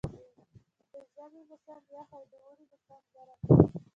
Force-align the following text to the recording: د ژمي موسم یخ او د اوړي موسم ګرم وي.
د 0.91 0.93
ژمي 1.13 1.41
موسم 1.49 1.77
یخ 1.97 2.09
او 2.17 2.23
د 2.31 2.33
اوړي 2.43 2.65
موسم 2.71 3.01
ګرم 3.13 3.37
وي. 3.45 3.55